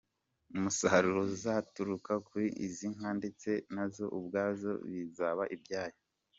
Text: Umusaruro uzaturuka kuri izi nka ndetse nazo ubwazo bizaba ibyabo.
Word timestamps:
Umusaruro 0.55 1.19
uzaturuka 1.31 2.13
kuri 2.27 2.47
izi 2.65 2.85
nka 2.95 3.09
ndetse 3.19 3.49
nazo 3.73 4.05
ubwazo 4.17 4.71
bizaba 4.91 5.43
ibyabo. 5.55 5.97